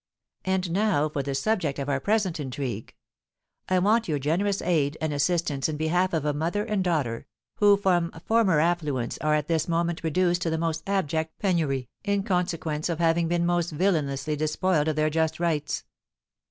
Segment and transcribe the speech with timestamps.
[0.45, 2.95] And now for the subject of our present intrigue.
[3.69, 7.27] I want your generous aid and assistance in behalf of a mother and daughter,
[7.57, 12.23] who from former affluence are at this moment reduced to the most abject penury, in
[12.23, 15.83] consequence of having been most villainously despoiled of their just rights."